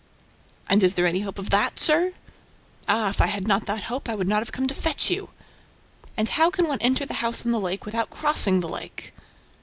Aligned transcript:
"And 0.67 0.81
is 0.81 0.95
there 0.95 1.05
any 1.05 1.19
hope 1.19 1.37
of 1.37 1.51
that, 1.51 1.77
sir?" 1.79 2.13
"Ah, 2.89 3.11
if 3.11 3.21
I 3.21 3.27
had 3.27 3.47
not 3.47 3.67
that 3.67 3.83
hope, 3.83 4.09
I 4.09 4.15
would 4.15 4.27
not 4.27 4.39
have 4.41 4.51
come 4.51 4.65
to 4.67 4.73
fetch 4.73 5.11
you!" 5.11 5.29
"And 6.17 6.27
how 6.27 6.49
can 6.49 6.67
one 6.67 6.81
enter 6.81 7.05
the 7.05 7.13
house 7.21 7.45
on 7.45 7.51
the 7.51 7.59
lake 7.59 7.85
without 7.85 8.09
crossing 8.09 8.61
the 8.61 8.67
lake?" 8.67 9.13